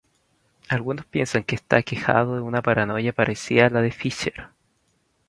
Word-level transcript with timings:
Algunos 0.67 1.05
piensan 1.05 1.43
que 1.43 1.53
está 1.53 1.77
aquejado 1.77 2.33
de 2.33 2.41
una 2.41 2.63
paranoia 2.63 3.13
parecida 3.13 3.67
a 3.67 3.69
la 3.69 3.81
de 3.83 3.91
Fischer. 3.91 4.47